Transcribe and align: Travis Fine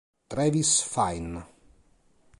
Travis 0.29 0.81
Fine 0.81 1.45